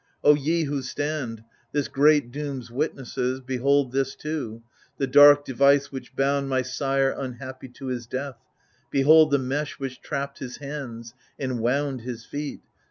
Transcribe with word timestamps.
O 0.23 0.33
ye 0.33 0.63
who 0.63 0.81
stand, 0.81 1.43
this 1.73 1.87
great 1.87 2.31
doom's 2.31 2.71
witnesses. 2.71 3.39
Behold 3.39 3.91
this 3.91 4.15
too, 4.15 4.63
the 4.97 5.05
dark 5.05 5.45
device 5.45 5.91
which 5.91 6.15
bound 6.15 6.49
My 6.49 6.63
sire 6.63 7.11
unhappy 7.11 7.67
to 7.69 7.85
his 7.85 8.07
death,— 8.07 8.39
^behold 8.91 9.29
The 9.29 9.37
mesh 9.37 9.77
which 9.77 10.01
trapped 10.01 10.39
his 10.39 10.57
hands, 10.57 11.13
enwound 11.39 12.01
his 12.01 12.25
feet 12.25 12.61